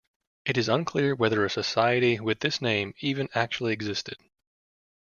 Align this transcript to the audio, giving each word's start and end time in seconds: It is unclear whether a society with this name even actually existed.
It 0.45 0.57
is 0.57 0.67
unclear 0.67 1.13
whether 1.13 1.45
a 1.45 1.49
society 1.51 2.19
with 2.19 2.39
this 2.39 2.59
name 2.59 2.95
even 3.01 3.29
actually 3.35 3.71
existed. 3.73 4.17